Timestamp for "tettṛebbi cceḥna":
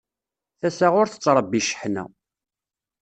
1.09-2.05